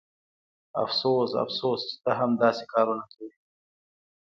افسوس 0.83 1.29
افسوس 1.43 1.81
چې 1.89 1.95
ته 2.03 2.11
هم 2.19 2.31
داسې 2.43 2.63
کارونه 2.73 3.03
کوې 3.13 3.31